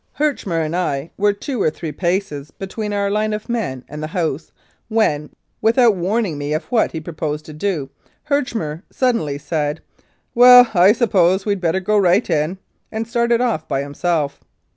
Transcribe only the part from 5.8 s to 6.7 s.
warning me of